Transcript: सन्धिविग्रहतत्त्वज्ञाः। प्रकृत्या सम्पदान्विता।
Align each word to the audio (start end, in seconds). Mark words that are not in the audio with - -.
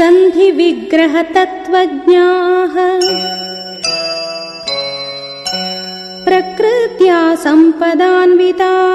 सन्धिविग्रहतत्त्वज्ञाः। 0.00 2.74
प्रकृत्या 6.24 7.34
सम्पदान्विता। 7.34 8.89